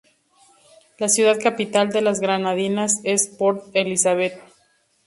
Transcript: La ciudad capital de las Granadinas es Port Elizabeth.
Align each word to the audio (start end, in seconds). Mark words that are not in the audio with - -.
La 0.97 1.07
ciudad 1.09 1.37
capital 1.39 1.91
de 1.91 2.01
las 2.01 2.21
Granadinas 2.21 3.01
es 3.03 3.27
Port 3.27 3.65
Elizabeth. 3.75 4.33